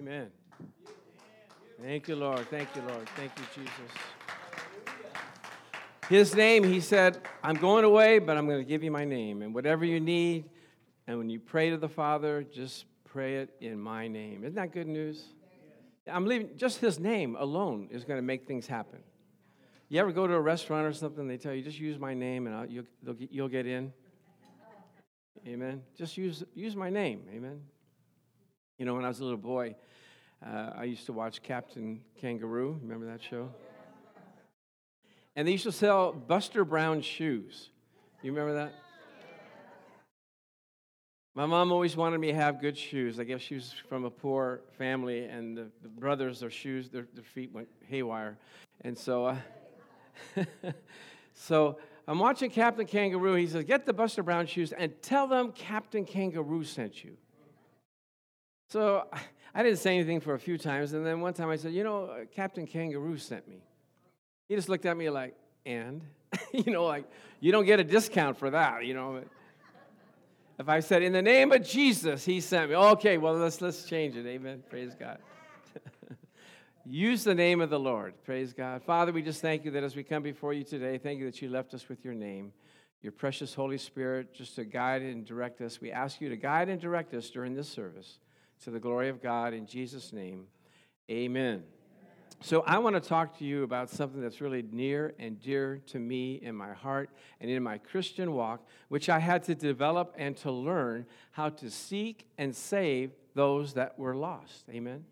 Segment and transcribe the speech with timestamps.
[0.00, 0.30] Amen.
[1.82, 2.48] Thank you, Lord.
[2.48, 3.06] Thank you, Lord.
[3.16, 3.96] Thank you, Jesus.
[6.08, 9.42] His name, he said, I'm going away, but I'm going to give you my name.
[9.42, 10.48] And whatever you need,
[11.06, 14.42] and when you pray to the Father, just pray it in my name.
[14.42, 15.22] Isn't that good news?
[16.10, 19.00] I'm leaving, just his name alone is going to make things happen.
[19.90, 22.46] You ever go to a restaurant or something, they tell you, just use my name
[22.46, 22.86] and I'll, you'll,
[23.18, 23.92] you'll get in?
[25.46, 25.82] Amen.
[25.94, 27.24] Just use, use my name.
[27.34, 27.60] Amen.
[28.80, 29.74] You know, when I was a little boy,
[30.42, 32.78] uh, I used to watch Captain Kangaroo.
[32.80, 33.50] Remember that show?
[35.36, 37.68] And they used to sell Buster Brown shoes.
[38.22, 38.72] You remember that?
[41.34, 43.20] My mom always wanted me to have good shoes.
[43.20, 47.06] I guess she was from a poor family, and the, the brothers, their shoes, their,
[47.12, 48.38] their, feet went haywire.
[48.80, 49.36] And so, uh,
[51.34, 51.76] so
[52.08, 53.34] I'm watching Captain Kangaroo.
[53.34, 57.18] He says, Get the Buster Brown shoes and tell them Captain Kangaroo sent you.
[58.70, 59.04] So
[59.54, 61.84] I didn't say anything for a few times, and then one time I said, You
[61.84, 63.62] know, uh, Captain Kangaroo sent me.
[64.48, 65.34] He just looked at me like,
[65.66, 66.02] And?
[66.52, 67.04] you know, like,
[67.40, 69.22] you don't get a discount for that, you know.
[70.58, 72.76] If I said, In the name of Jesus, he sent me.
[72.76, 74.26] Okay, well, let's, let's change it.
[74.26, 74.62] Amen.
[74.70, 75.18] Praise God.
[76.86, 78.14] Use the name of the Lord.
[78.24, 78.82] Praise God.
[78.82, 81.42] Father, we just thank you that as we come before you today, thank you that
[81.42, 82.52] you left us with your name,
[83.02, 85.80] your precious Holy Spirit, just to guide and direct us.
[85.80, 88.18] We ask you to guide and direct us during this service
[88.64, 89.54] to the glory of God.
[89.54, 90.46] In Jesus' name,
[91.10, 91.62] amen.
[92.42, 95.98] So, I want to talk to you about something that's really near and dear to
[95.98, 100.34] me in my heart and in my Christian walk, which I had to develop and
[100.38, 104.64] to learn how to seek and save those that were lost.
[104.70, 105.04] Amen.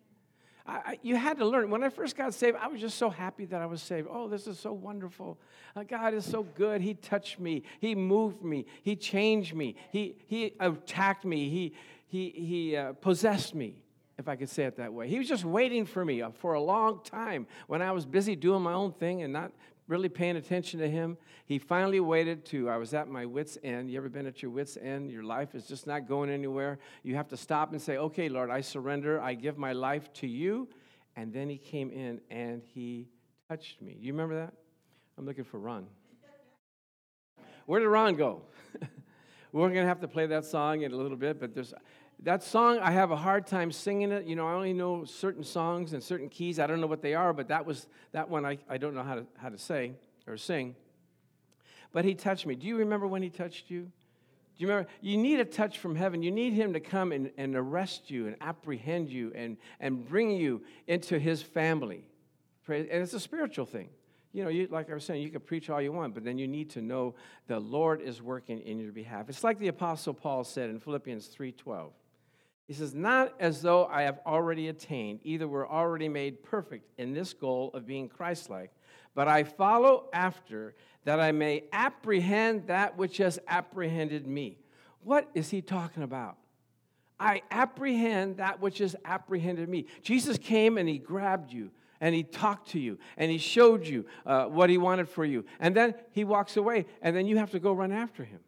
[0.68, 1.70] I, you had to learn.
[1.70, 4.06] When I first got saved, I was just so happy that I was saved.
[4.10, 5.38] Oh, this is so wonderful.
[5.74, 6.82] Uh, God is so good.
[6.82, 7.62] He touched me.
[7.80, 8.66] He moved me.
[8.82, 9.76] He changed me.
[9.90, 11.48] He, he attacked me.
[11.48, 11.72] He,
[12.08, 13.76] he, he uh, possessed me,
[14.18, 15.08] if I could say it that way.
[15.08, 18.34] He was just waiting for me uh, for a long time when I was busy
[18.34, 19.52] doing my own thing and not
[19.86, 21.18] really paying attention to him.
[21.44, 23.90] He finally waited to, I was at my wits' end.
[23.90, 25.10] You ever been at your wits' end?
[25.10, 26.78] Your life is just not going anywhere.
[27.02, 29.20] You have to stop and say, okay, Lord, I surrender.
[29.20, 30.68] I give my life to you.
[31.16, 33.08] And then he came in and he
[33.48, 33.96] touched me.
[34.00, 34.54] Do you remember that?
[35.18, 35.86] I'm looking for Ron.
[37.66, 38.42] Where did Ron go?
[39.52, 41.72] We're going to have to play that song in a little bit, but there's
[42.22, 44.26] that song i have a hard time singing it.
[44.26, 46.58] You know i only know certain songs and certain keys.
[46.58, 49.02] I don't know what they are but that was that one i, I don't know
[49.02, 49.92] how to, how to say
[50.26, 50.76] or sing.
[51.92, 52.54] But he touched me.
[52.54, 53.82] Do you remember when he touched you?
[53.82, 54.90] Do you remember?
[55.00, 56.22] You need a touch from heaven.
[56.22, 60.30] You need him to come and, and arrest you and apprehend you and, and bring
[60.30, 62.04] you into his family.
[62.66, 63.88] And it's a spiritual thing.
[64.32, 66.36] You know, you, like I was saying, you can preach all you want, but then
[66.36, 67.14] you need to know
[67.46, 69.30] the Lord is working in your behalf.
[69.30, 71.90] It's like the Apostle Paul said in Philippians 3:12.
[72.68, 77.14] He says, Not as though I have already attained, either we're already made perfect in
[77.14, 78.70] this goal of being Christ like,
[79.14, 80.74] but I follow after
[81.04, 84.58] that I may apprehend that which has apprehended me.
[85.02, 86.36] What is he talking about?
[87.18, 89.86] I apprehend that which has apprehended me.
[90.02, 91.70] Jesus came and he grabbed you
[92.00, 95.46] and he talked to you and he showed you uh, what he wanted for you.
[95.58, 98.40] And then he walks away and then you have to go run after him.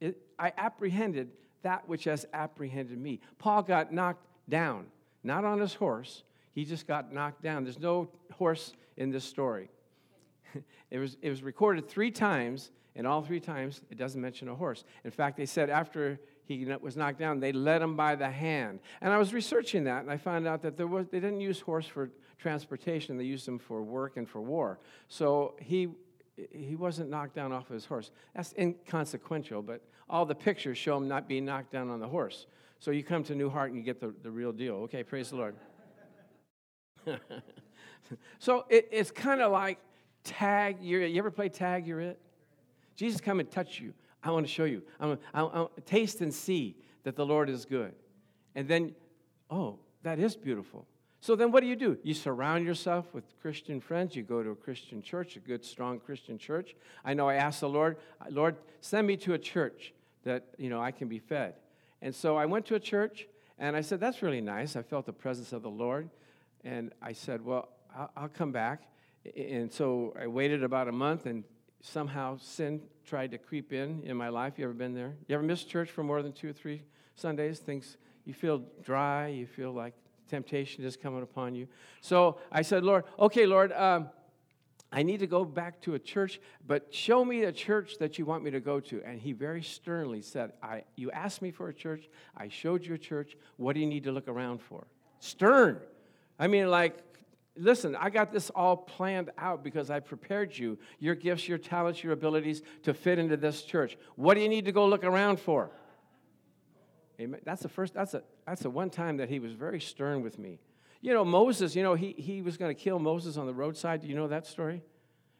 [0.00, 1.28] It, I apprehended
[1.62, 3.20] that which has apprehended me.
[3.38, 4.86] Paul got knocked down,
[5.22, 6.22] not on his horse.
[6.52, 7.64] He just got knocked down.
[7.64, 9.70] There's no horse in this story.
[10.90, 14.54] it, was, it was recorded three times, and all three times it doesn't mention a
[14.54, 14.84] horse.
[15.04, 18.80] In fact, they said after he was knocked down, they led him by the hand.
[19.00, 21.60] And I was researching that, and I found out that there was, they didn't use
[21.60, 24.78] horse for transportation, they used them for work and for war.
[25.08, 25.88] So he
[26.50, 28.10] he wasn't knocked down off of his horse.
[28.34, 32.46] That's inconsequential, but all the pictures show him not being knocked down on the horse.
[32.78, 34.74] So you come to New Heart and you get the, the real deal.
[34.74, 35.56] Okay, praise the Lord.
[38.38, 39.78] so it, it's kind of like
[40.24, 42.20] tag, you're You ever play tag, you're it?
[42.94, 43.92] Jesus come and touch you.
[44.22, 44.82] I want to show you.
[44.98, 47.94] I want, I, I, taste and see that the Lord is good.
[48.54, 48.94] And then,
[49.50, 50.86] oh, that is beautiful.
[51.20, 51.98] So then what do you do?
[52.02, 54.14] You surround yourself with Christian friends.
[54.14, 56.76] You go to a Christian church, a good, strong Christian church.
[57.04, 57.96] I know I asked the Lord,
[58.30, 59.92] Lord, send me to a church
[60.24, 61.54] that, you know, I can be fed.
[62.00, 63.26] And so I went to a church,
[63.58, 64.76] and I said, that's really nice.
[64.76, 66.08] I felt the presence of the Lord.
[66.64, 67.70] And I said, well,
[68.16, 68.82] I'll, come back.
[69.36, 71.42] And so I waited about a month, and
[71.80, 74.54] somehow sin tried to creep in in my life.
[74.56, 75.16] You ever been there?
[75.26, 76.82] You ever missed church for more than two or three
[77.16, 77.58] Sundays?
[77.58, 79.94] Things, you feel dry, you feel like
[80.28, 81.68] temptation is coming upon you.
[82.00, 84.10] So I said, Lord, okay, Lord, um,
[84.90, 88.24] I need to go back to a church, but show me a church that you
[88.24, 89.02] want me to go to.
[89.04, 92.08] And he very sternly said, I, You asked me for a church.
[92.36, 93.36] I showed you a church.
[93.56, 94.86] What do you need to look around for?
[95.20, 95.80] Stern.
[96.38, 96.96] I mean, like,
[97.54, 102.02] listen, I got this all planned out because I prepared you, your gifts, your talents,
[102.02, 103.98] your abilities to fit into this church.
[104.16, 105.70] What do you need to go look around for?
[107.20, 107.40] Amen.
[107.44, 110.38] That's the first, that's a that's the one time that he was very stern with
[110.38, 110.60] me.
[111.00, 114.02] You know, Moses, you know, he, he was going to kill Moses on the roadside.
[114.02, 114.82] Do you know that story?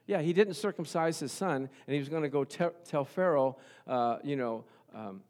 [0.07, 3.59] Yeah, he didn't circumcise his son, and he was going to go te- tell Pharaoh,
[3.87, 4.65] uh, you know,
[4.95, 5.23] um,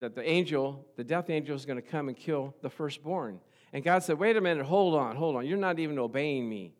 [0.00, 3.38] that the angel, the death angel, is going to come and kill the firstborn.
[3.72, 5.46] And God said, wait a minute, hold on, hold on.
[5.46, 6.74] You're not even obeying me.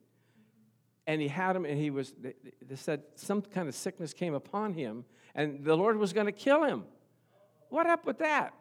[1.06, 4.72] And he had him, and he was, they said some kind of sickness came upon
[4.72, 5.04] him,
[5.34, 6.84] and the Lord was going to kill him.
[7.68, 8.54] What up with that?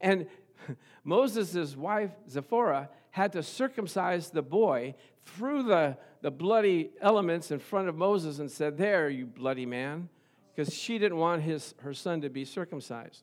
[0.00, 0.26] And
[1.04, 4.94] Moses' wife, Zipporah, had to circumcise the boy,
[5.24, 10.08] threw the, the bloody elements in front of Moses and said, There, you bloody man
[10.54, 13.22] because she didn't want his, her son to be circumcised.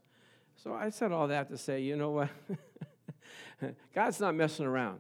[0.55, 2.29] So I said all that to say, you know what?
[3.95, 4.99] God's not messing around.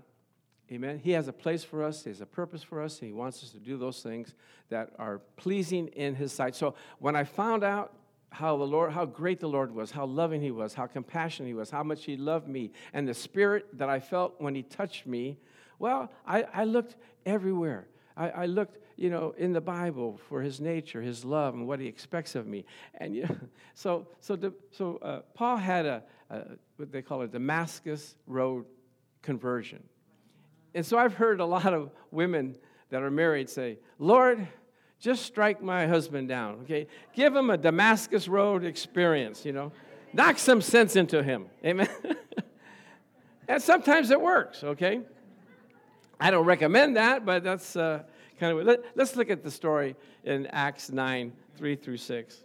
[0.71, 0.99] Amen.
[1.03, 3.43] He has a place for us, He has a purpose for us, and He wants
[3.43, 4.33] us to do those things
[4.69, 6.55] that are pleasing in His sight.
[6.55, 7.93] So when I found out
[8.31, 11.53] how the Lord, how great the Lord was, how loving He was, how compassionate He
[11.53, 15.05] was, how much He loved me, and the spirit that I felt when He touched
[15.05, 15.37] me,
[15.79, 16.95] well, I, I looked
[17.25, 17.87] everywhere.
[18.15, 21.79] I, I, looked, you know, in the Bible for his nature, his love, and what
[21.79, 22.65] he expects of me.
[22.95, 23.35] And you know,
[23.73, 26.41] so, so, the, so uh, Paul had a, a,
[26.75, 28.65] what they call a Damascus Road
[29.21, 29.81] conversion.
[30.73, 32.55] And so I've heard a lot of women
[32.89, 34.47] that are married say, Lord,
[35.01, 36.85] just strike my husband down, okay?
[37.13, 39.71] Give him a Damascus Road experience, you know?
[40.13, 41.89] Knock some sense into him, amen?
[43.47, 45.01] and sometimes it works, okay?
[46.19, 48.03] I don't recommend that, but that's uh,
[48.39, 48.63] kind of.
[48.65, 52.43] Let, let's look at the story in Acts 9 3 through 6.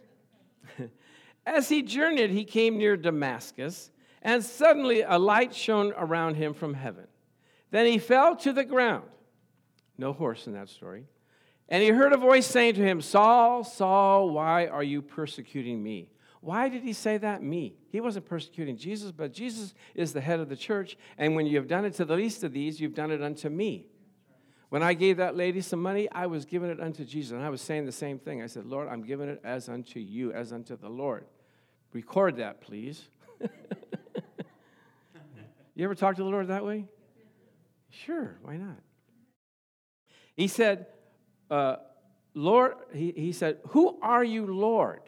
[1.45, 3.91] As he journeyed, he came near Damascus,
[4.23, 7.05] and suddenly a light shone around him from heaven.
[7.69, 9.05] Then he fell to the ground.
[9.95, 11.05] No horse in that story.
[11.69, 16.09] And he heard a voice saying to him, Saul, Saul, why are you persecuting me?
[16.39, 17.43] Why did he say that?
[17.43, 17.75] Me.
[17.89, 20.95] He wasn't persecuting Jesus, but Jesus is the head of the church.
[21.17, 23.49] And when you have done it to the least of these, you've done it unto
[23.49, 23.87] me.
[24.69, 27.31] When I gave that lady some money, I was giving it unto Jesus.
[27.31, 28.41] And I was saying the same thing.
[28.41, 31.25] I said, Lord, I'm giving it as unto you, as unto the Lord.
[31.93, 33.07] Record that, please.
[35.75, 36.85] you ever talk to the Lord that way?
[37.89, 38.77] Sure, why not?
[40.35, 40.87] He said,
[41.49, 41.77] uh,
[42.33, 45.01] Lord, he, he said, Who are you, Lord?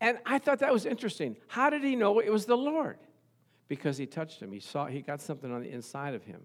[0.00, 1.36] And I thought that was interesting.
[1.48, 2.98] How did he know it was the Lord?
[3.68, 4.52] Because he touched him.
[4.52, 6.42] He saw he got something on the inside of him.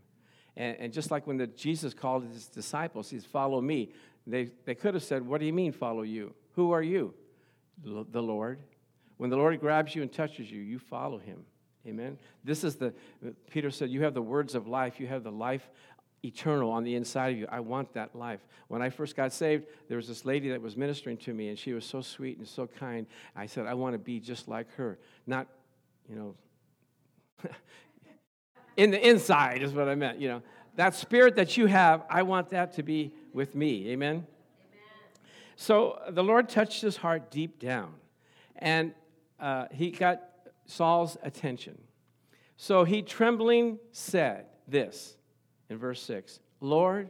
[0.56, 3.92] And, and just like when the, Jesus called his disciples, he said, Follow me.
[4.26, 6.34] They, they could have said, What do you mean, follow you?
[6.54, 7.14] Who are you?
[7.84, 8.60] The Lord.
[9.18, 11.46] When the Lord grabs you and touches you, you follow him.
[11.88, 12.18] Amen.
[12.44, 12.94] This is the,
[13.50, 15.00] Peter said, You have the words of life.
[15.00, 15.70] You have the life
[16.24, 17.48] eternal on the inside of you.
[17.50, 18.42] I want that life.
[18.68, 21.58] When I first got saved, there was this lady that was ministering to me, and
[21.58, 23.08] she was so sweet and so kind.
[23.36, 25.00] I said, I want to be just like her.
[25.26, 25.48] Not,
[26.10, 26.36] you know,
[28.78, 30.20] in the inside is what I meant.
[30.20, 30.42] You know,
[30.76, 33.90] that spirit that you have, I want that to be with me.
[33.90, 34.16] Amen?
[34.16, 34.26] Amen.
[35.56, 37.94] So the Lord touched his heart deep down,
[38.58, 38.94] and
[39.40, 40.22] uh, he got
[40.66, 41.78] Saul's attention.
[42.58, 45.16] So he trembling said this
[45.70, 47.10] in verse 6 Lord,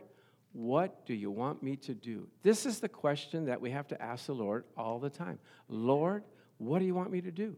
[0.53, 2.27] what do you want me to do?
[2.43, 5.39] This is the question that we have to ask the Lord all the time.
[5.67, 6.23] Lord,
[6.57, 7.55] what do you want me to do?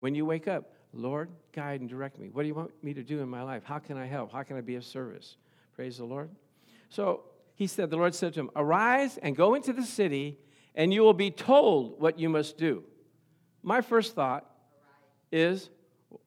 [0.00, 2.30] When you wake up, Lord, guide and direct me.
[2.32, 3.62] What do you want me to do in my life?
[3.64, 4.32] How can I help?
[4.32, 5.36] How can I be of service?
[5.74, 6.30] Praise the Lord.
[6.88, 7.22] So
[7.54, 10.38] he said, the Lord said to him, Arise and go into the city,
[10.74, 12.82] and you will be told what you must do.
[13.62, 14.50] My first thought
[15.30, 15.68] is,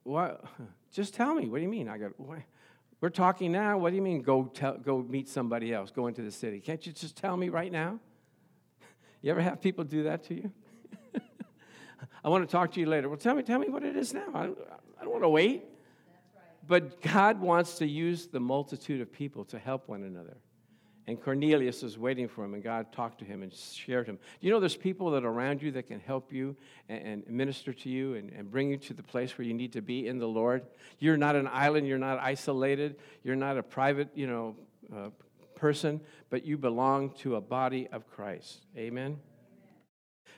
[0.04, 0.44] what?
[0.92, 1.48] Just tell me.
[1.48, 1.88] What do you mean?
[1.88, 2.12] I got.
[3.04, 3.76] We're talking now.
[3.76, 6.58] What do you mean go, tell, go meet somebody else, go into the city?
[6.58, 8.00] Can't you just tell me right now?
[9.20, 10.50] You ever have people do that to you?
[12.24, 13.10] I want to talk to you later.
[13.10, 14.24] Well, tell me, tell me what it is now.
[14.34, 14.58] I don't,
[14.98, 15.64] I don't want to wait.
[16.66, 20.38] But God wants to use the multitude of people to help one another.
[21.06, 24.16] And Cornelius was waiting for him, and God talked to him and shared him.
[24.16, 26.56] Do you know there's people that are around you that can help you
[26.88, 29.74] and, and minister to you and, and, bring you to the place where you need
[29.74, 30.64] to be in the Lord?
[30.98, 34.56] You're not an island, you're not isolated, you're not a private, you know,
[34.94, 35.10] uh,
[35.54, 38.64] person, but you belong to a body of Christ.
[38.74, 39.18] Amen?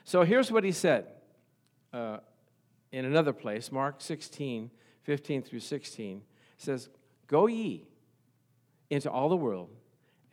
[0.03, 1.05] So here's what he said
[1.93, 2.17] uh,
[2.91, 4.69] in another place, Mark 16,
[5.03, 6.21] 15 through 16.
[6.57, 6.89] says,
[7.27, 7.87] Go ye
[8.89, 9.69] into all the world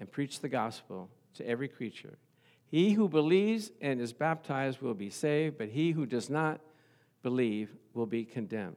[0.01, 2.19] and preach the gospel to every creature.
[2.67, 6.61] He who believes and is baptized will be saved, but he who does not
[7.23, 8.77] believe will be condemned.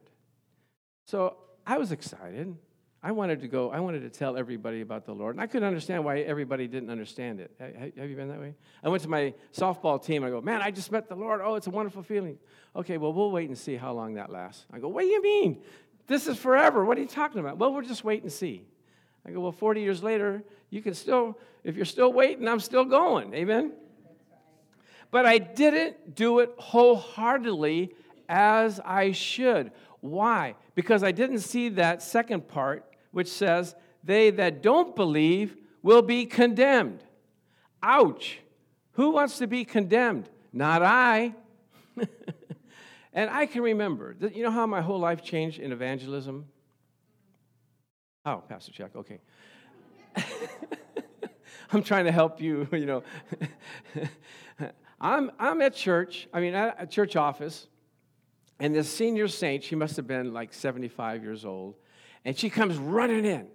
[1.04, 2.54] So I was excited.
[3.02, 5.36] I wanted to go, I wanted to tell everybody about the Lord.
[5.36, 7.52] And I couldn't understand why everybody didn't understand it.
[7.96, 8.54] Have you been that way?
[8.82, 10.24] I went to my softball team.
[10.24, 11.40] I go, man, I just met the Lord.
[11.42, 12.38] Oh, it's a wonderful feeling.
[12.74, 14.66] Okay, well, we'll wait and see how long that lasts.
[14.72, 15.62] I go, what do you mean?
[16.08, 16.84] This is forever.
[16.84, 17.58] What are you talking about?
[17.58, 18.66] Well, we'll just wait and see.
[19.26, 22.84] I go, well, 40 years later, you can still, if you're still waiting, I'm still
[22.84, 23.34] going.
[23.34, 23.72] Amen?
[25.10, 27.94] But I didn't do it wholeheartedly
[28.28, 29.72] as I should.
[30.00, 30.54] Why?
[30.74, 36.26] Because I didn't see that second part, which says, They that don't believe will be
[36.26, 37.02] condemned.
[37.82, 38.38] Ouch.
[38.92, 40.28] Who wants to be condemned?
[40.52, 41.34] Not I.
[43.12, 46.46] and I can remember, you know how my whole life changed in evangelism?
[48.28, 49.20] Oh, Pastor Chuck, okay.
[51.72, 53.02] I'm trying to help you, you know.
[55.00, 57.68] I'm, I'm at church, I mean, at a church office,
[58.60, 61.76] and this senior saint, she must have been like 75 years old,
[62.26, 63.46] and she comes running in.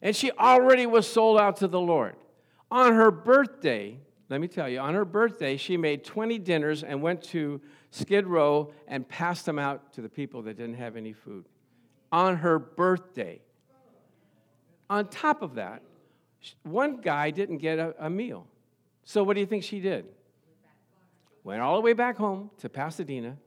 [0.00, 2.14] And she already was sold out to the Lord.
[2.70, 7.02] On her birthday, let me tell you, on her birthday, she made 20 dinners and
[7.02, 7.60] went to
[7.90, 11.46] Skid Row and passed them out to the people that didn't have any food.
[12.12, 13.40] On her birthday.
[14.90, 15.82] On top of that,
[16.64, 18.46] one guy didn't get a, a meal.
[19.04, 20.04] So what do you think she did?
[21.44, 23.38] Went all the way back home to Pasadena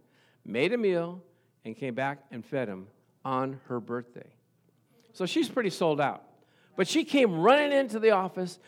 [0.45, 1.21] made a meal,
[1.65, 2.88] and came back and fed him
[3.23, 4.27] on her birthday.
[5.13, 6.23] So she's pretty sold out.
[6.75, 8.59] But she came running into the office.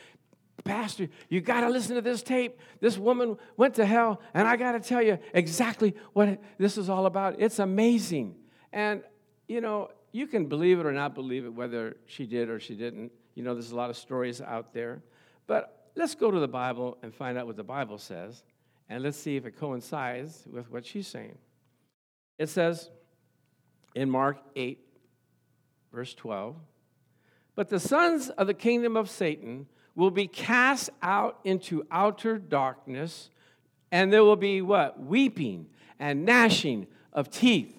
[0.63, 2.59] Pastor, you got to listen to this tape.
[2.79, 6.89] This woman went to hell, and I got to tell you exactly what this is
[6.89, 7.35] all about.
[7.39, 8.35] It's amazing.
[8.71, 9.03] And,
[9.47, 12.73] you know, you can believe it or not believe it, whether she did or she
[12.73, 13.11] didn't.
[13.33, 15.01] You know, there's a lot of stories out there.
[15.45, 18.41] But let's go to the Bible and find out what the Bible says,
[18.87, 21.37] and let's see if it coincides with what she's saying.
[22.39, 22.89] It says
[23.93, 24.79] in Mark 8,
[25.91, 26.55] verse 12,
[27.53, 33.29] but the sons of the kingdom of Satan will be cast out into outer darkness,
[33.91, 34.97] and there will be what?
[34.97, 35.67] Weeping
[35.99, 37.73] and gnashing of teeth.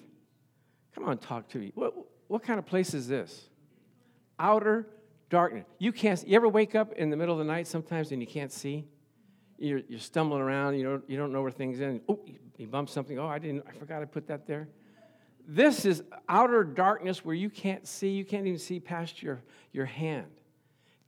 [0.93, 1.71] Come on, talk to me.
[1.73, 1.93] What,
[2.27, 3.49] what kind of place is this?
[4.39, 4.87] Outer
[5.29, 5.65] darkness.
[5.79, 6.25] You can't.
[6.27, 8.87] You ever wake up in the middle of the night sometimes and you can't see?
[9.57, 10.75] You're, you're stumbling around.
[10.75, 11.99] You don't, you don't know where things are.
[12.07, 12.19] Oh,
[12.57, 13.17] he bumps something.
[13.17, 13.63] Oh, I didn't.
[13.67, 14.67] I forgot I put that there.
[15.47, 18.09] This is outer darkness where you can't see.
[18.09, 19.41] You can't even see past your,
[19.71, 20.36] your hand.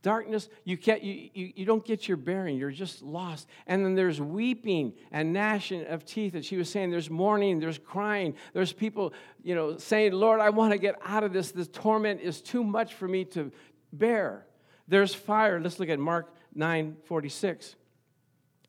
[0.01, 2.57] Darkness, you, can't, you, you, you don't get your bearing.
[2.57, 3.47] You're just lost.
[3.67, 6.35] And then there's weeping and gnashing of teeth.
[6.35, 8.35] And she was saying there's mourning, there's crying.
[8.53, 9.13] There's people,
[9.43, 11.51] you know, saying, Lord, I want to get out of this.
[11.51, 13.51] This torment is too much for me to
[13.91, 14.45] bear.
[14.87, 15.59] There's fire.
[15.59, 17.75] Let's look at Mark 9 46.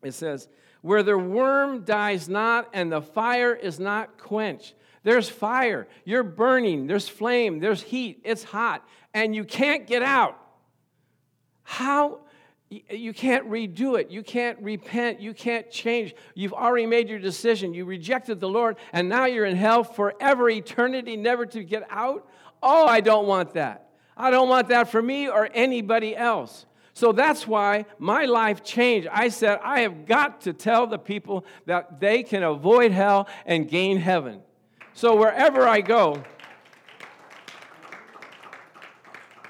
[0.03, 0.49] It says,
[0.83, 4.75] Where the worm dies not and the fire is not quenched.
[5.05, 5.87] There's fire.
[6.05, 6.89] You're burning.
[6.89, 7.61] There's flame.
[7.61, 8.21] There's heat.
[8.25, 8.85] It's hot.
[9.15, 10.37] And you can't get out.
[11.71, 12.19] How?
[12.69, 14.11] You can't redo it.
[14.11, 15.21] You can't repent.
[15.21, 16.17] You can't change.
[16.35, 17.75] You've already made your decision.
[17.75, 22.29] You rejected the Lord, and now you're in hell forever, eternity, never to get out.
[22.61, 23.91] Oh, I don't want that.
[24.17, 26.67] I don't want that for me or anybody else.
[26.93, 29.07] So that's why my life changed.
[29.07, 33.69] I said, I have got to tell the people that they can avoid hell and
[33.69, 34.41] gain heaven.
[34.93, 36.21] So wherever I go,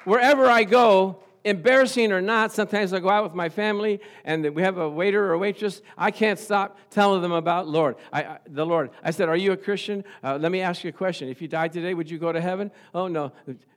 [0.05, 4.63] wherever I go, embarrassing or not, sometimes I go out with my family and we
[4.63, 5.83] have a waiter or waitress.
[5.97, 8.91] I can't stop telling them about Lord, I, I, the Lord.
[9.03, 10.05] I said, "Are you a Christian?
[10.23, 11.29] Uh, let me ask you a question.
[11.29, 13.33] If you died today, would you go to heaven?" Oh no.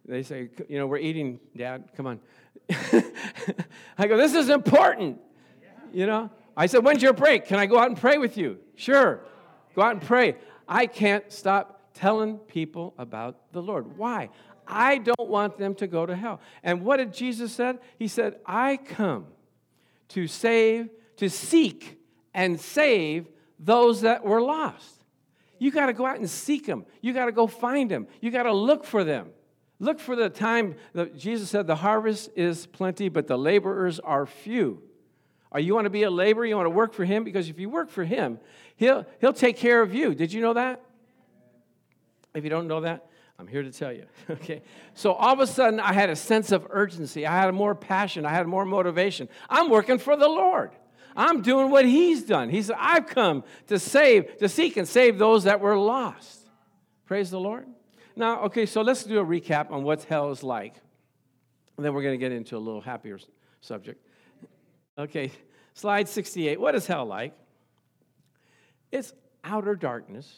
[0.05, 1.89] They say, "You know, we're eating, Dad.
[1.96, 2.20] Come on."
[3.98, 5.20] I go, this is important.
[5.91, 6.29] You know?
[6.55, 7.46] I said, when's your break?
[7.46, 8.60] Can I go out and pray with you?
[8.75, 9.22] Sure.
[9.75, 10.36] Go out and pray.
[10.67, 13.98] I can't stop telling people about the Lord.
[13.98, 14.29] Why?
[14.67, 16.39] I don't want them to go to hell.
[16.63, 17.79] And what did Jesus said?
[17.98, 19.27] He said, I come
[20.10, 22.00] to save, to seek
[22.34, 23.27] and save
[23.60, 25.03] those that were lost.
[25.60, 26.86] You got to go out and seek them.
[27.01, 28.08] You got to go find them.
[28.22, 29.29] You got to look for them.
[29.79, 34.25] Look for the time that Jesus said, The harvest is plenty, but the laborers are
[34.25, 34.82] few.
[35.51, 36.46] Are you want to be a laborer?
[36.46, 37.24] You want to work for him?
[37.24, 38.39] Because if you work for him,
[38.75, 40.15] he'll, he'll take care of you.
[40.15, 40.82] Did you know that?
[42.34, 43.05] If you don't know that,
[43.39, 44.05] I'm here to tell you.
[44.29, 44.61] okay.
[44.93, 47.25] So all of a sudden, I had a sense of urgency.
[47.25, 48.25] I had more passion.
[48.25, 49.27] I had more motivation.
[49.49, 50.71] I'm working for the Lord.
[51.15, 52.49] I'm doing what He's done.
[52.49, 56.39] He said, I've come to save, to seek and save those that were lost.
[57.05, 57.67] Praise the Lord.
[58.15, 60.75] Now, okay, so let's do a recap on what hell is like.
[61.77, 63.19] And then we're going to get into a little happier
[63.61, 64.05] subject.
[64.97, 65.31] Okay,
[65.73, 66.59] slide 68.
[66.59, 67.33] What is hell like?
[68.91, 69.11] It's
[69.43, 70.31] outer darkness,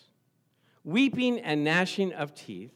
[0.85, 2.71] weeping and gnashing of teeth,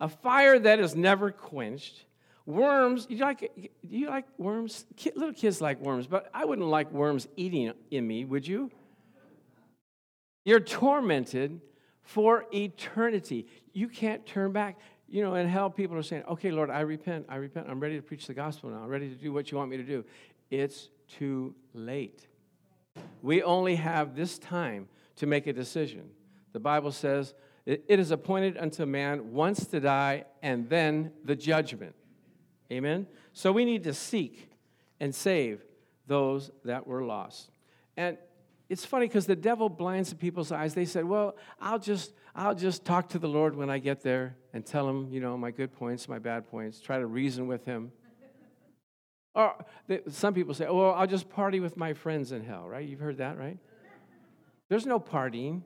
[0.00, 2.04] a fire that is never quenched,
[2.46, 4.84] Worms, you like, you like worms?
[5.14, 8.70] little kids like worms, but I wouldn't like worms eating in me, would you?
[10.44, 11.60] You're tormented
[12.02, 13.46] for eternity.
[13.72, 14.80] You can't turn back.
[15.08, 17.26] You know, in hell, people are saying, okay, Lord, I repent.
[17.28, 17.66] I repent.
[17.68, 18.82] I'm ready to preach the gospel now.
[18.82, 20.04] I'm ready to do what you want me to do.
[20.50, 22.26] It's too late.
[23.22, 26.08] We only have this time to make a decision.
[26.52, 27.34] The Bible says,
[27.70, 31.94] it is appointed unto man once to die and then the judgment.
[32.72, 33.06] Amen?
[33.32, 34.50] So we need to seek
[34.98, 35.62] and save
[36.06, 37.50] those that were lost.
[37.96, 38.18] And
[38.68, 40.74] it's funny because the devil blinds the people's eyes.
[40.74, 44.36] They said, "Well, I'll just I'll just talk to the Lord when I get there
[44.52, 46.80] and tell him, you know, my good points, my bad points.
[46.80, 47.92] Try to reason with him."
[49.34, 52.68] or they, some people say, "Oh, well, I'll just party with my friends in hell."
[52.68, 52.88] Right?
[52.88, 53.58] You've heard that, right?
[54.68, 55.62] There's no partying.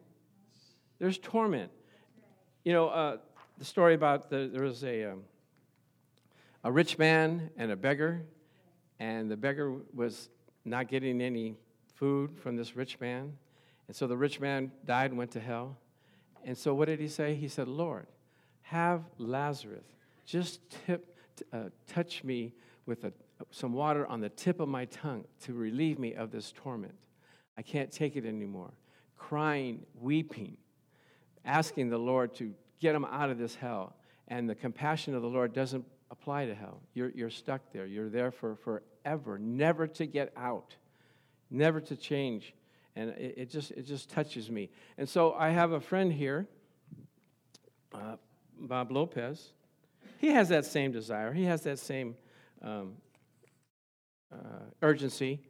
[0.98, 1.70] There's torment.
[2.64, 3.18] You know, uh,
[3.58, 5.24] the story about the, there was a um,
[6.64, 8.22] a rich man and a beggar,
[8.98, 10.30] and the beggar was
[10.64, 11.56] not getting any
[11.94, 13.34] food from this rich man.
[13.86, 15.76] And so the rich man died and went to hell.
[16.42, 17.34] And so what did he say?
[17.34, 18.06] He said, Lord,
[18.62, 19.84] have Lazarus
[20.24, 21.14] just tip,
[21.52, 22.54] uh, touch me
[22.86, 23.12] with a,
[23.50, 26.94] some water on the tip of my tongue to relieve me of this torment.
[27.58, 28.72] I can't take it anymore.
[29.18, 30.56] Crying, weeping,
[31.44, 33.94] asking the Lord to get him out of this hell.
[34.28, 36.80] And the compassion of the Lord doesn't apply to hell.
[36.94, 37.86] You're, you're stuck there.
[37.86, 40.74] You're there for forever, never to get out
[41.54, 42.52] never to change.
[42.96, 44.70] And it, it, just, it just touches me.
[44.98, 46.46] And so I have a friend here,
[47.92, 48.16] uh,
[48.58, 49.52] Bob Lopez.
[50.18, 52.16] He has that same desire, he has that same
[52.62, 52.94] um,
[54.32, 54.36] uh,
[54.82, 55.40] urgency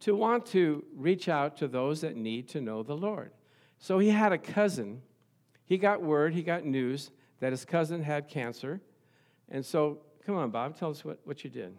[0.00, 3.32] to want to reach out to those that need to know the Lord.
[3.78, 5.02] So he had a cousin.
[5.70, 8.80] He got word, he got news that his cousin had cancer.
[9.48, 11.78] And so, come on, Bob, tell us what, what you did.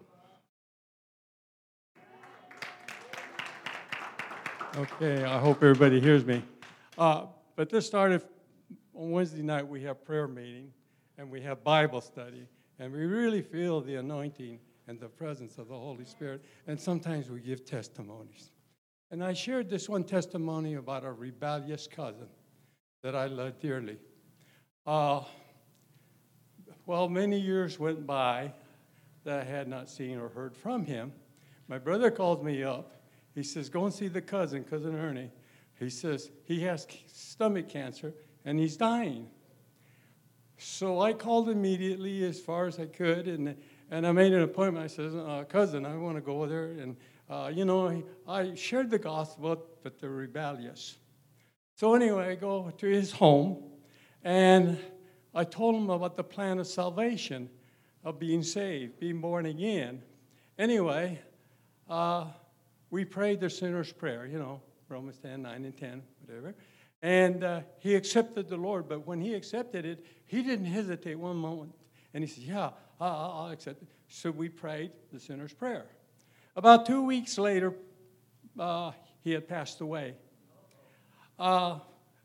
[4.78, 6.42] Okay, I hope everybody hears me.
[6.96, 8.22] Uh, but this started
[8.94, 9.68] on Wednesday night.
[9.68, 10.72] We have prayer meeting
[11.18, 15.68] and we have Bible study, and we really feel the anointing and the presence of
[15.68, 16.42] the Holy Spirit.
[16.66, 18.52] And sometimes we give testimonies.
[19.10, 22.28] And I shared this one testimony about a rebellious cousin
[23.02, 23.98] that I love dearly.
[24.86, 25.22] Uh,
[26.86, 28.52] well, many years went by
[29.24, 31.12] that I had not seen or heard from him.
[31.68, 33.02] My brother called me up
[33.34, 35.30] he says, Go and see the cousin, Cousin Ernie.
[35.78, 39.28] He says, He has stomach cancer and he's dying.
[40.58, 43.56] So I called immediately as far as I could, and,
[43.90, 44.84] and I made an appointment.
[44.84, 46.66] I said, uh, Cousin, I want to go there.
[46.66, 46.96] And,
[47.28, 50.98] uh, you know, I shared the gospel, but they're rebellious.
[51.82, 53.60] So anyway, I go to his home,
[54.22, 54.78] and
[55.34, 57.50] I told him about the plan of salvation,
[58.04, 60.00] of being saved, being born again.
[60.60, 61.18] Anyway,
[61.90, 62.26] uh,
[62.90, 66.54] we prayed the sinner's prayer, you know, Romans 10, 9 and 10, whatever.
[67.02, 71.34] And uh, he accepted the Lord, but when he accepted it, he didn't hesitate one
[71.34, 71.72] moment.
[72.14, 73.88] And he said, Yeah, I'll, I'll accept it.
[74.06, 75.86] So we prayed the sinner's prayer.
[76.54, 77.74] About two weeks later,
[78.56, 78.92] uh,
[79.24, 80.14] he had passed away.
[81.42, 81.76] Uh,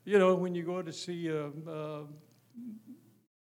[0.04, 2.02] you know, when you go to see, uh, uh,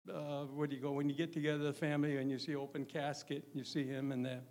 [0.10, 0.94] uh, where do you go?
[0.94, 4.26] When you get together, the family, and you see open casket, you see him and
[4.26, 4.44] that.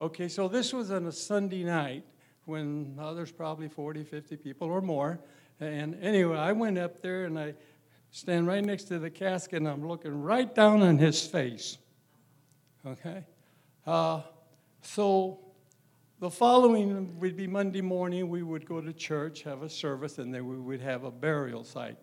[0.00, 2.06] Okay, so this was on a Sunday night
[2.46, 5.20] when there's probably 40, 50 people or more.
[5.60, 7.52] And anyway, I went up there and I
[8.10, 11.76] stand right next to the casket and I'm looking right down on his face.
[12.86, 13.22] Okay?
[13.86, 14.22] Uh,
[14.80, 15.40] so
[16.20, 20.34] the following would be Monday morning, we would go to church, have a service, and
[20.34, 21.96] then we would have a burial site.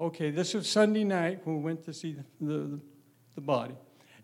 [0.00, 2.80] Okay, this was Sunday night when we went to see the, the,
[3.34, 3.74] the body.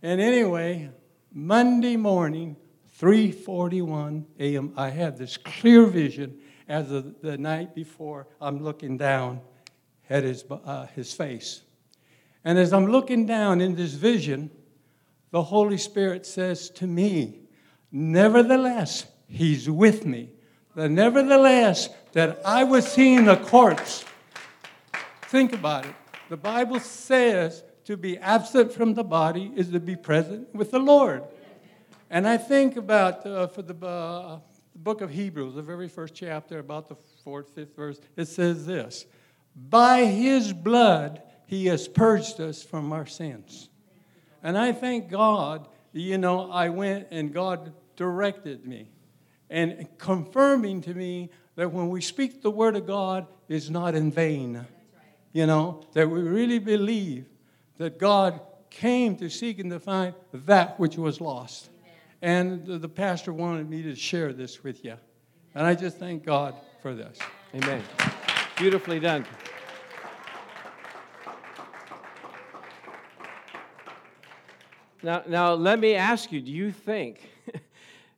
[0.03, 0.91] And anyway,
[1.33, 2.57] Monday morning,
[3.01, 4.73] 3:41 a.m.
[4.77, 8.29] I have this clear vision as of the night before.
[8.41, 9.41] I'm looking down
[10.09, 11.63] at his, uh, his face.
[12.45, 14.51] And as I'm looking down in this vision,
[15.31, 17.44] the Holy Spirit says to me,
[17.97, 20.31] Nevertheless, He's with me.
[20.75, 24.05] The nevertheless that I was seeing a corpse.
[25.23, 25.95] Think about it.
[26.29, 30.81] The Bible says to be absent from the body is to be present with the
[30.81, 31.23] Lord.
[32.11, 34.41] And I think about uh, for the, uh,
[34.73, 38.67] the book of Hebrews, the very first chapter, about the fourth, fifth verse, it says
[38.67, 39.07] this
[39.55, 43.69] By his blood he has purged us from our sins.
[44.43, 48.89] And I thank God, you know, I went and God directed me
[49.51, 54.11] and confirming to me that when we speak the word of God is not in
[54.11, 54.67] vain.
[55.33, 57.27] You know, that we really believe
[57.79, 61.71] that God came to seek and to find that which was lost.
[62.23, 64.97] And the, the pastor wanted me to share this with you.
[65.55, 67.19] And I just thank God for this.
[67.55, 67.83] Amen.
[68.57, 69.27] Beautifully done.
[75.03, 77.21] Now, now let me ask you do you think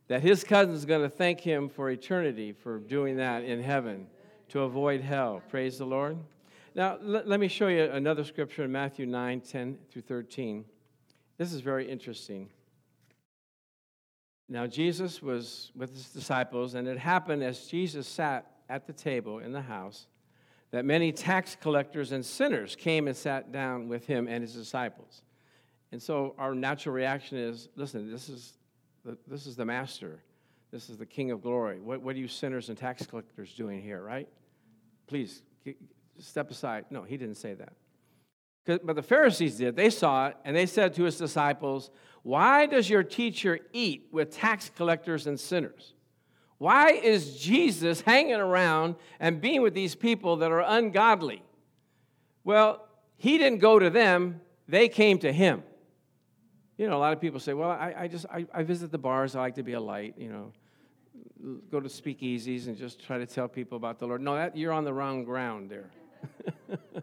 [0.08, 4.06] that his cousin's going to thank him for eternity for doing that in heaven
[4.48, 5.42] to avoid hell?
[5.48, 6.16] Praise the Lord.
[6.74, 10.64] Now, l- let me show you another scripture in Matthew 9 10 through 13.
[11.38, 12.48] This is very interesting.
[14.48, 19.40] Now, Jesus was with his disciples, and it happened as Jesus sat at the table
[19.40, 20.06] in the house
[20.70, 25.22] that many tax collectors and sinners came and sat down with him and his disciples.
[25.92, 28.58] And so our natural reaction is listen, this is
[29.06, 30.20] the, this is the master,
[30.72, 31.80] this is the king of glory.
[31.80, 34.28] What, what are you sinners and tax collectors doing here, right?
[35.06, 35.42] Please
[36.18, 36.86] step aside.
[36.90, 37.72] No, he didn't say that.
[38.84, 39.76] But the Pharisees did.
[39.76, 41.90] They saw it, and they said to his disciples,
[42.24, 45.94] Why does your teacher eat with tax collectors and sinners?
[46.58, 51.44] Why is Jesus hanging around and being with these people that are ungodly?
[52.42, 55.62] Well, he didn't go to them, they came to him.
[56.76, 58.98] You know, a lot of people say, well, I, I just, I, I visit the
[58.98, 60.52] bars, I like to be a light, you know,
[61.70, 64.20] go to speakeasies and just try to tell people about the Lord.
[64.20, 65.90] No, that, you're on the wrong ground there.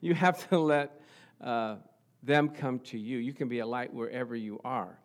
[0.00, 1.00] you have to let
[1.40, 1.76] uh,
[2.22, 3.18] them come to you.
[3.18, 4.98] You can be a light wherever you are,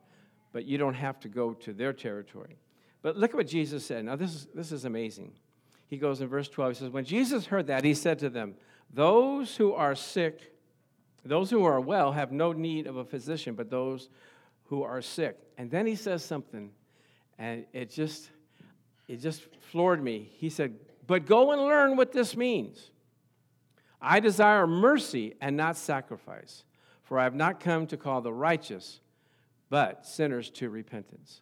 [0.52, 2.58] but you don't have to go to their territory.
[3.02, 4.06] But look at what Jesus said.
[4.06, 5.32] Now, this is, this is amazing.
[5.88, 8.56] He goes in verse 12, he says, When Jesus heard that, he said to them,
[8.94, 10.54] Those who are sick
[11.24, 14.10] those who are well have no need of a physician, but those
[14.66, 15.38] who are sick.
[15.58, 16.72] And then he says something,
[17.38, 18.32] and it just
[19.08, 20.32] it just floored me.
[20.36, 22.92] He said, "But go and learn what this means.
[24.02, 26.64] I desire mercy and not sacrifice,
[27.04, 29.02] for I have not come to call the righteous,
[29.70, 31.42] but sinners to repentance."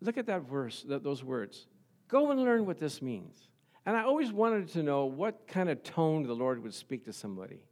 [0.00, 1.66] Look at that verse, those words.
[2.06, 3.48] Go and learn what this means.
[3.84, 7.12] And I always wanted to know what kind of tone the Lord would speak to
[7.12, 7.64] somebody.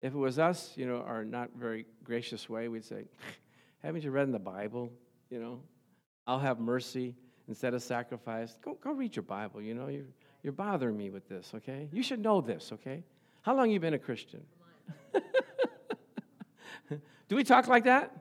[0.00, 3.04] If it was us, you know, our not very gracious way, we'd say,
[3.82, 4.92] Haven't you read in the Bible?
[5.30, 5.60] You know,
[6.26, 7.16] I'll have mercy
[7.48, 8.56] instead of sacrifice.
[8.62, 10.06] Go, go read your Bible, you know, you're,
[10.42, 11.88] you're bothering me with this, okay?
[11.92, 13.02] You should know this, okay?
[13.42, 14.42] How long you been a Christian?
[17.28, 18.16] Do we talk like that?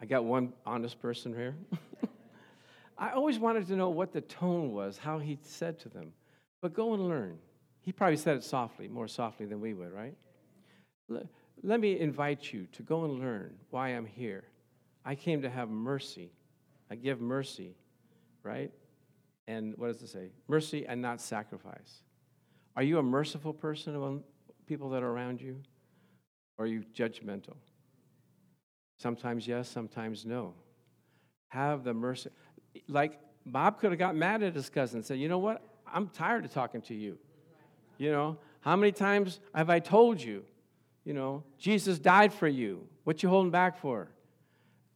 [0.00, 1.56] I got one honest person here.
[2.98, 6.12] I always wanted to know what the tone was, how he said to them.
[6.60, 7.38] But go and learn.
[7.80, 10.14] He probably said it softly, more softly than we would, right?
[11.08, 14.44] Let me invite you to go and learn why I'm here.
[15.04, 16.30] I came to have mercy.
[16.90, 17.74] I give mercy,
[18.42, 18.70] right?
[19.46, 20.30] And what does it say?
[20.48, 22.02] Mercy and not sacrifice.
[22.76, 24.24] Are you a merciful person among
[24.66, 25.60] people that are around you?
[26.58, 27.56] Or are you judgmental?
[28.98, 30.54] Sometimes yes, sometimes no.
[31.48, 32.30] Have the mercy.
[32.88, 35.62] Like Bob could have got mad at his cousin and said, You know what?
[35.86, 37.18] I'm tired of talking to you.
[37.98, 40.44] You know, how many times have I told you?
[41.04, 42.86] You know, Jesus died for you.
[43.04, 44.08] What you holding back for?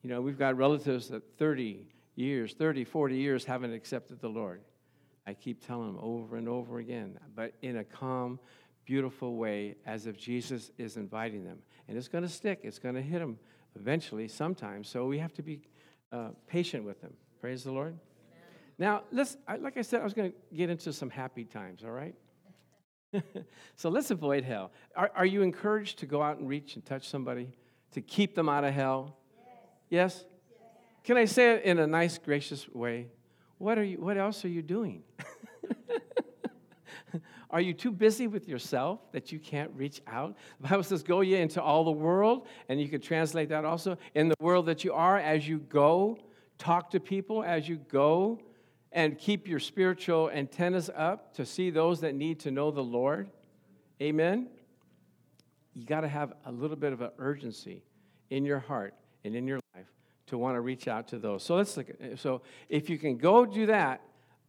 [0.03, 4.63] You know, we've got relatives that 30 years, 30, 40 years haven't accepted the Lord.
[5.27, 8.41] I keep telling them over and over again, but in a calm,
[8.87, 11.59] beautiful way, as if Jesus is inviting them.
[11.87, 13.39] And it's going to stick, it's going to hit them
[13.79, 14.89] eventually, sometimes.
[14.89, 15.61] So we have to be
[16.11, 17.13] uh, patient with them.
[17.41, 17.89] Praise the Lord.
[17.89, 18.01] Amen.
[18.79, 21.91] Now, let's, like I said, I was going to get into some happy times, all
[21.91, 22.15] right?
[23.77, 24.71] so let's avoid hell.
[24.97, 27.51] Are, are you encouraged to go out and reach and touch somebody
[27.93, 29.17] to keep them out of hell?
[29.89, 30.25] Yes?
[30.25, 30.25] yes?
[31.05, 33.09] Can I say it in a nice, gracious way?
[33.59, 35.03] What, are you, what else are you doing?
[37.51, 40.37] are you too busy with yourself that you can't reach out?
[40.61, 43.97] The Bible says, Go ye into all the world, and you could translate that also
[44.15, 46.19] in the world that you are as you go.
[46.59, 48.41] Talk to people as you go
[48.93, 53.31] and keep your spiritual antennas up to see those that need to know the Lord.
[54.01, 54.49] Amen.
[55.75, 57.83] You got to have a little bit of an urgency
[58.31, 59.87] in your heart and in your life
[60.27, 61.43] to want to reach out to those.
[61.43, 64.01] So let's look at so if you can go do that,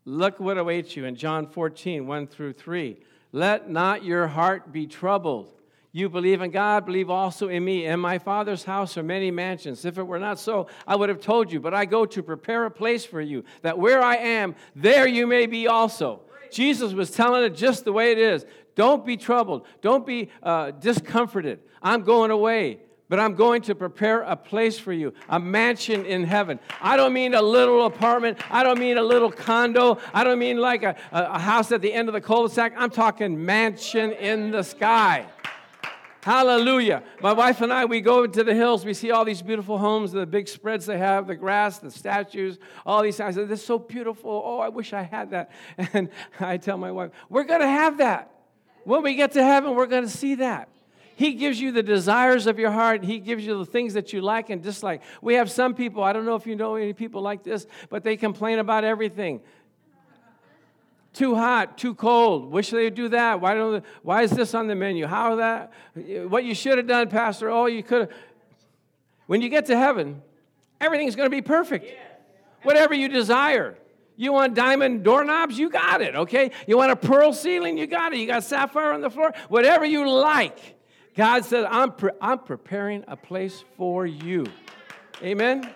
[0.06, 3.00] look what awaits you in John 14, 1 through 3.
[3.32, 5.54] Let not your heart be troubled.
[5.92, 7.86] You believe in God, believe also in me.
[7.86, 9.86] In my Father's house are many mansions.
[9.86, 11.60] If it were not so, I would have told you.
[11.60, 15.26] But I go to prepare a place for you, that where I am, there you
[15.26, 16.22] may be also.
[16.52, 18.46] Jesus was telling it just the way it is.
[18.76, 19.66] Don't be troubled.
[19.82, 21.60] Don't be uh, discomforted.
[21.82, 26.24] I'm going away, but I'm going to prepare a place for you, a mansion in
[26.24, 26.60] heaven.
[26.82, 28.38] I don't mean a little apartment.
[28.52, 29.98] I don't mean a little condo.
[30.14, 32.74] I don't mean like a, a house at the end of the cul de sac.
[32.78, 35.26] I'm talking mansion in the sky.
[36.22, 37.04] Hallelujah.
[37.22, 38.86] My wife and I, we go into the hills.
[38.86, 42.60] We see all these beautiful homes, the big spreads they have, the grass, the statues,
[42.86, 43.36] all these things.
[43.36, 44.42] This is so beautiful.
[44.46, 45.52] Oh, I wish I had that.
[45.94, 48.32] And I tell my wife, we're going to have that.
[48.84, 50.70] When we get to heaven, we're going to see that.
[51.16, 53.04] He gives you the desires of your heart.
[53.04, 55.02] He gives you the things that you like and dislike.
[55.22, 58.04] We have some people, I don't know if you know any people like this, but
[58.06, 59.42] they complain about everything.
[61.14, 62.52] Too hot, too cold.
[62.52, 63.42] Wish they would do that.
[63.42, 63.84] Why don't?
[64.04, 65.08] Why is this on the menu?
[65.08, 65.74] How that?
[65.96, 67.50] What you should have done, Pastor?
[67.50, 68.12] Oh, you could have.
[69.26, 70.22] When you get to heaven,
[70.80, 71.92] everything's going to be perfect.
[72.64, 73.78] Whatever you desire.
[74.16, 75.58] You want diamond doorknobs?
[75.58, 76.52] You got it, okay?
[76.68, 77.78] You want a pearl ceiling?
[77.78, 78.20] You got it.
[78.20, 79.34] You got sapphire on the floor?
[79.48, 80.76] Whatever you like.
[81.16, 84.46] God said, I'm, pre- I'm preparing a place for you.
[85.24, 85.70] Amen?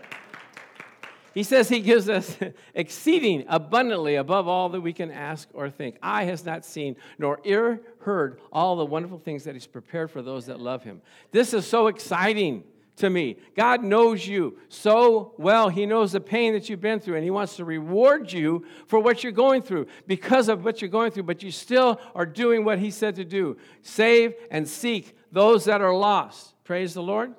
[1.33, 2.37] He says he gives us
[2.75, 5.97] exceeding abundantly above all that we can ask or think.
[6.01, 10.21] Eye has not seen, nor ear heard all the wonderful things that he's prepared for
[10.21, 11.01] those that love him.
[11.31, 12.63] This is so exciting
[12.97, 13.37] to me.
[13.55, 15.69] God knows you so well.
[15.69, 18.99] He knows the pain that you've been through, and He wants to reward you for
[18.99, 22.63] what you're going through because of what you're going through, but you still are doing
[22.63, 26.53] what He said to do save and seek those that are lost.
[26.63, 27.33] Praise the Lord.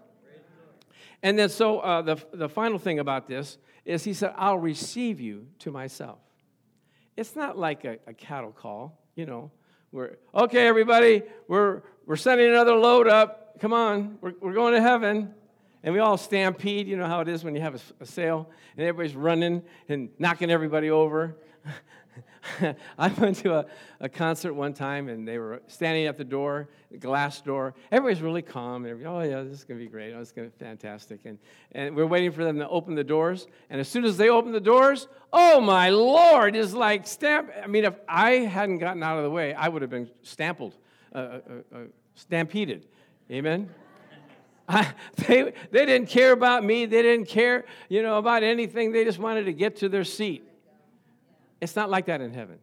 [1.23, 5.21] And then, so uh, the, the final thing about this is he said, I'll receive
[5.21, 6.19] you to myself.
[7.17, 9.51] It's not like a, a cattle call, you know,
[9.93, 13.61] we're, okay, everybody, we're, we're sending another load up.
[13.61, 15.33] Come on, we're, we're going to heaven.
[15.85, 18.51] And we all stampede, you know how it is when you have a, a sale
[18.77, 21.37] and everybody's running and knocking everybody over.
[22.99, 23.67] I went to a,
[24.01, 27.75] a concert one time and they were standing at the door, the glass door.
[27.91, 28.85] Everybody's really calm.
[28.85, 30.13] And oh, yeah, this is going to be great.
[30.13, 31.21] Oh, it's going to be fantastic.
[31.25, 31.39] And,
[31.73, 33.47] and we're waiting for them to open the doors.
[33.71, 37.51] And as soon as they open the doors, oh, my Lord, is like stamp.
[37.63, 40.77] I mean, if I hadn't gotten out of the way, I would have been stampled,
[41.15, 41.41] uh, uh,
[41.75, 41.79] uh,
[42.15, 42.87] stampeded.
[43.31, 43.71] Amen?
[44.69, 46.87] I, they, they didn't care about me.
[46.87, 48.93] They didn't care, you know, about anything.
[48.93, 50.49] They just wanted to get to their seat.
[51.61, 52.59] It's not like that in heaven.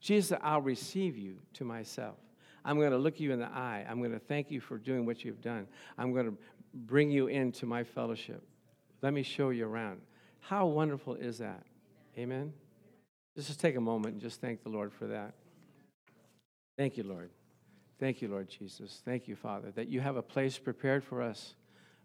[0.00, 2.16] Jesus said, I'll receive you to myself.
[2.64, 3.84] I'm going to look you in the eye.
[3.88, 5.66] I'm going to thank you for doing what you've done.
[5.96, 6.36] I'm going to
[6.74, 8.42] bring you into my fellowship.
[9.02, 10.00] Let me show you around.
[10.40, 11.62] How wonderful is that?
[12.16, 12.52] Amen?
[13.36, 15.34] Just take a moment and just thank the Lord for that.
[16.76, 17.30] Thank you, Lord.
[17.98, 19.02] Thank you, Lord Jesus.
[19.04, 21.54] Thank you, Father, that you have a place prepared for us,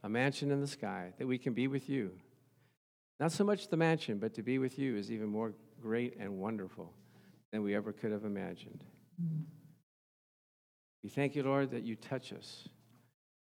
[0.04, 2.12] a mansion in the sky, that we can be with you.
[3.20, 6.40] Not so much the mansion, but to be with you is even more great and
[6.40, 6.94] wonderful
[7.52, 8.84] than we ever could have imagined.
[11.04, 12.70] We thank you, Lord, that you touch us.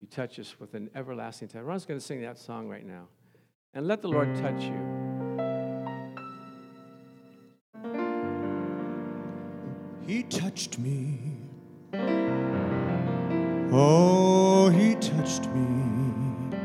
[0.00, 1.62] You touch us with an everlasting touch.
[1.62, 3.08] Ron's going to sing that song right now.
[3.74, 4.80] And let the Lord touch you.
[10.06, 11.18] He touched me.
[13.72, 16.56] Oh, he touched me.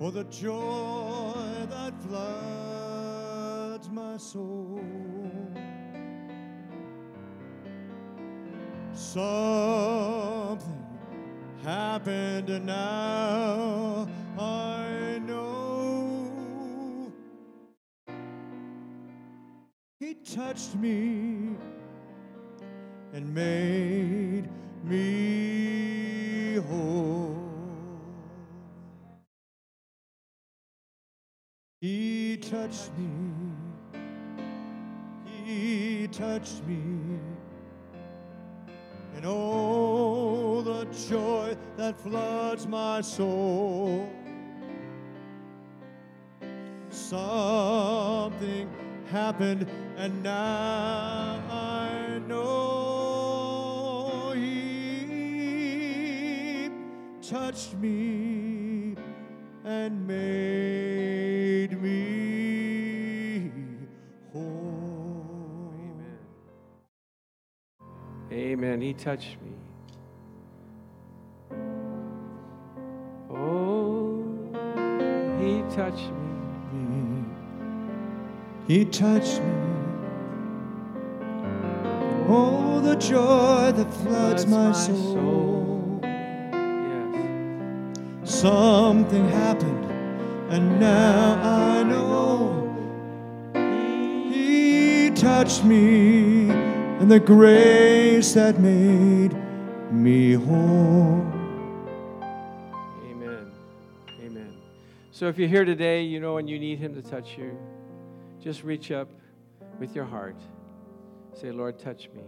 [0.00, 2.57] Oh, the joy that floods
[4.18, 4.80] soul.
[8.92, 10.84] Something
[11.62, 16.32] happened and now I know
[20.00, 21.56] He touched me
[23.12, 24.48] and made
[24.84, 27.36] me whole.
[31.80, 33.27] He touched me
[36.28, 36.76] touched me.
[39.16, 44.12] And oh, the joy that floods my soul.
[46.90, 48.68] Something
[49.10, 55.08] happened, and now I know He
[57.22, 58.96] touched me
[59.64, 60.47] and made
[68.78, 68.86] Amen.
[68.86, 69.52] He touched me.
[73.30, 74.22] Oh,
[75.40, 76.12] he touched
[76.72, 77.24] me.
[78.68, 79.52] He touched me.
[82.28, 85.14] Oh, the joy that floods my, my soul.
[85.14, 86.00] soul.
[88.22, 88.30] Yes.
[88.30, 89.84] Something happened,
[90.50, 92.76] and now I know
[94.30, 96.47] He touched me
[96.98, 99.32] and the grace that made
[99.92, 101.24] me whole.
[103.04, 103.52] Amen.
[104.20, 104.56] Amen.
[105.12, 107.56] So if you're here today, you know, and you need Him to touch you,
[108.40, 109.08] just reach up
[109.78, 110.40] with your heart.
[111.34, 112.24] Say, Lord, touch me.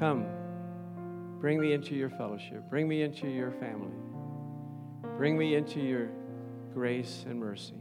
[0.00, 0.26] Come.
[1.40, 2.68] Bring me into your fellowship.
[2.68, 3.94] Bring me into your family.
[5.16, 6.08] Bring me into your
[6.72, 7.74] grace and mercy.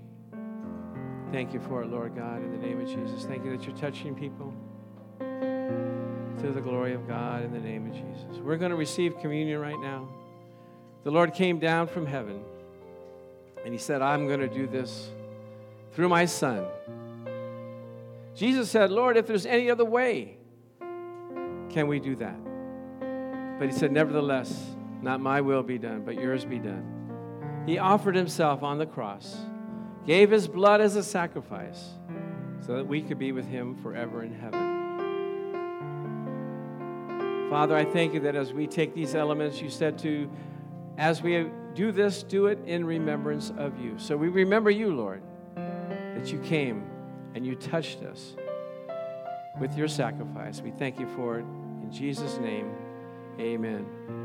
[1.32, 3.26] Thank you for it, Lord God, in the name of Jesus.
[3.26, 4.54] Thank you that you're touching people
[6.44, 8.42] to the glory of God in the name of Jesus.
[8.42, 10.10] We're going to receive communion right now.
[11.06, 12.44] The Lord came down from heaven
[13.64, 15.10] and he said, I'm going to do this
[15.94, 16.66] through my son.
[18.36, 20.38] Jesus said, Lord, if there's any other way,
[21.70, 22.38] can we do that?
[23.58, 24.54] But he said, Nevertheless,
[25.02, 27.64] not my will be done, but yours be done.
[27.66, 29.38] He offered himself on the cross,
[30.06, 31.92] gave his blood as a sacrifice,
[32.66, 34.73] so that we could be with him forever in heaven.
[37.54, 40.28] Father, I thank you that as we take these elements, you said to,
[40.98, 43.94] as we do this, do it in remembrance of you.
[44.00, 45.22] So we remember you, Lord,
[45.56, 46.84] that you came
[47.36, 48.36] and you touched us
[49.60, 50.62] with your sacrifice.
[50.62, 51.46] We thank you for it.
[51.84, 52.72] In Jesus' name,
[53.40, 54.23] amen.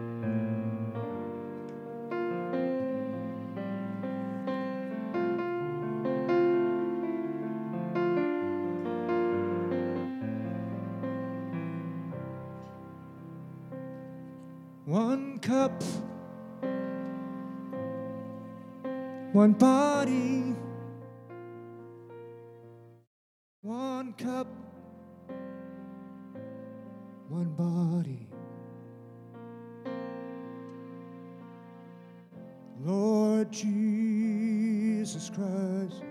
[19.49, 20.55] One body,
[23.63, 24.47] one cup,
[27.31, 28.29] one body.
[32.85, 36.03] Lord Jesus Christ,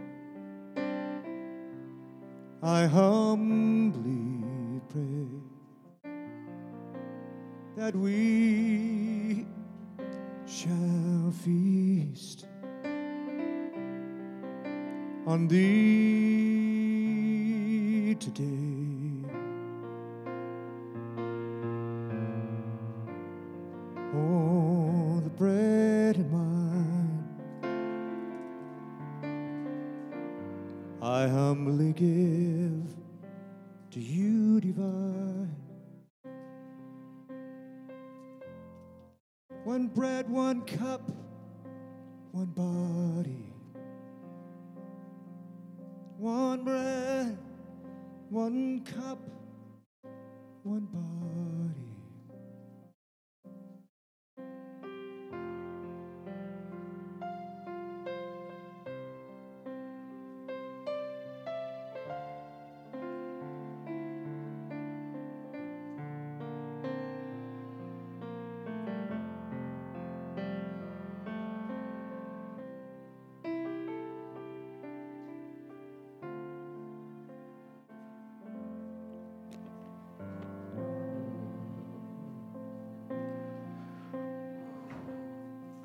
[2.64, 5.28] I humbly pray
[7.76, 8.77] that we
[15.38, 15.97] on thee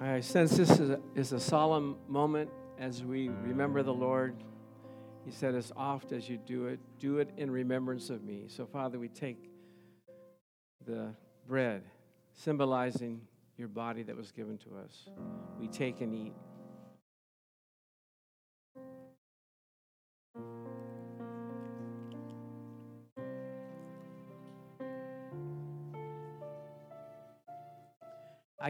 [0.02, 4.34] I sense this is a, is a solemn moment as we remember the Lord.
[5.24, 8.46] He said, as oft as you do it, do it in remembrance of me.
[8.48, 9.48] So, Father, we take
[10.84, 11.14] the
[11.46, 11.84] bread,
[12.34, 13.20] symbolizing
[13.56, 15.08] your body that was given to us.
[15.60, 16.34] We take and eat.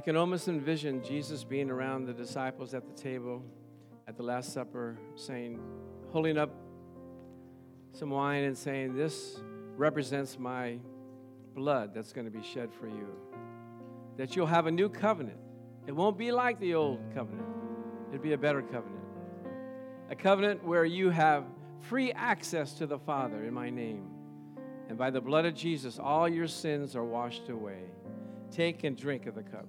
[0.03, 3.43] Can almost envision Jesus being around the disciples at the table
[4.09, 5.61] at the Last Supper, saying,
[6.11, 6.51] holding up
[7.93, 9.41] some wine and saying, This
[9.77, 10.79] represents my
[11.55, 13.09] blood that's going to be shed for you.
[14.17, 15.39] That you'll have a new covenant.
[15.87, 17.49] It won't be like the old covenant,
[18.11, 19.05] it'll be a better covenant.
[20.11, 21.45] A covenant where you have
[21.81, 24.09] free access to the Father in my name.
[24.89, 27.85] And by the blood of Jesus, all your sins are washed away.
[28.51, 29.67] Take and drink of the cup.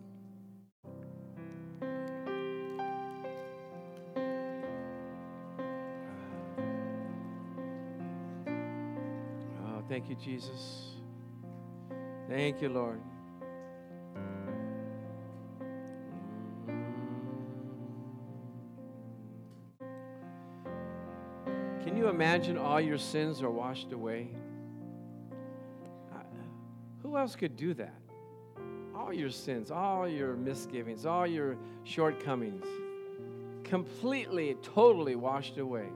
[9.93, 10.87] Thank you, Jesus.
[12.27, 12.99] Thank you, Lord.
[21.83, 24.29] Can you imagine all your sins are washed away?
[27.03, 27.93] Who else could do that?
[28.95, 32.65] All your sins, all your misgivings, all your shortcomings,
[33.63, 35.89] completely, totally washed away.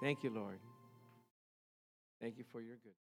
[0.00, 0.60] Thank you, Lord.
[2.20, 2.96] Thank you for your good.